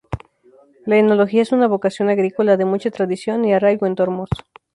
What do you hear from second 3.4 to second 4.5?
y arraigo en Tormos.